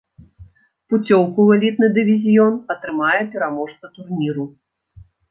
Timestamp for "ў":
1.43-1.49